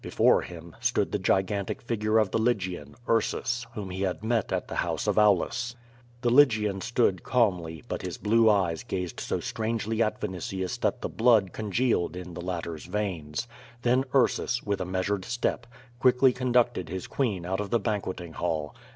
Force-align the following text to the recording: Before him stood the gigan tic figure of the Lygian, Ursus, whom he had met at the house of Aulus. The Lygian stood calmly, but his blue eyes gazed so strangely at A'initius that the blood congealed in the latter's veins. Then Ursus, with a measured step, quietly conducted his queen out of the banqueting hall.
Before 0.03 0.41
him 0.41 0.75
stood 0.79 1.11
the 1.11 1.19
gigan 1.19 1.67
tic 1.67 1.79
figure 1.79 2.17
of 2.17 2.31
the 2.31 2.39
Lygian, 2.39 2.95
Ursus, 3.07 3.67
whom 3.75 3.91
he 3.91 4.01
had 4.01 4.23
met 4.23 4.51
at 4.51 4.67
the 4.67 4.77
house 4.77 5.05
of 5.05 5.19
Aulus. 5.19 5.75
The 6.21 6.31
Lygian 6.31 6.81
stood 6.81 7.21
calmly, 7.21 7.83
but 7.87 8.01
his 8.01 8.17
blue 8.17 8.49
eyes 8.49 8.81
gazed 8.81 9.19
so 9.19 9.39
strangely 9.39 10.01
at 10.01 10.19
A'initius 10.19 10.79
that 10.81 11.03
the 11.03 11.07
blood 11.07 11.53
congealed 11.53 12.15
in 12.15 12.33
the 12.33 12.41
latter's 12.41 12.85
veins. 12.85 13.47
Then 13.83 14.03
Ursus, 14.15 14.63
with 14.63 14.81
a 14.81 14.85
measured 14.85 15.23
step, 15.23 15.67
quietly 15.99 16.33
conducted 16.33 16.89
his 16.89 17.05
queen 17.05 17.45
out 17.45 17.59
of 17.59 17.69
the 17.69 17.79
banqueting 17.79 18.33
hall. 18.33 18.73